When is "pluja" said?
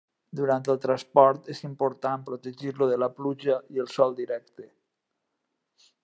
3.19-3.59